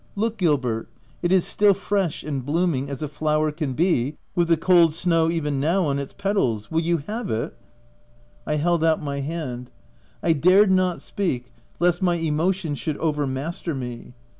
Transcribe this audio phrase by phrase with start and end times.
[0.15, 0.89] Look, Gilbert,
[1.21, 5.29] it is still fresh and blooming as a flower can be, with the coid snow
[5.29, 7.53] even now on its petals.— WiJl you have WP 328 THE TENANT
[8.47, 9.69] I held out my hand:
[10.23, 14.15] I dared not speak lest my emotion should over master me.